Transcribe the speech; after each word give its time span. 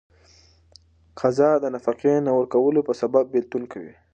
قضا 1.19 1.51
د 1.59 1.65
نفقې 1.75 2.15
نه 2.25 2.31
ورکولو 2.37 2.79
په 2.87 2.93
سبب 3.01 3.25
بيلتون 3.33 3.63
کوي. 3.71 3.93